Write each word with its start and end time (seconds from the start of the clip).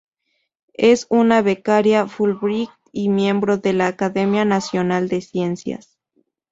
Es 0.73 1.05
una 1.11 1.43
becaria 1.43 2.07
Fulbright 2.07 2.71
y 2.91 3.09
miembro 3.09 3.59
de 3.59 3.73
la 3.73 3.85
Academia 3.85 4.45
Nacional 4.45 5.07
de 5.09 5.21
Ciencias. 5.21 5.99